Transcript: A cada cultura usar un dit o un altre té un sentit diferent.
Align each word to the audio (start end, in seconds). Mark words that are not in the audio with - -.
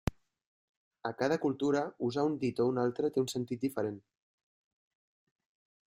A 1.09 1.11
cada 1.19 1.37
cultura 1.43 1.83
usar 2.09 2.25
un 2.31 2.39
dit 2.45 2.63
o 2.65 2.67
un 2.71 2.81
altre 2.87 3.13
té 3.17 3.25
un 3.27 3.31
sentit 3.35 3.63
diferent. 3.67 4.01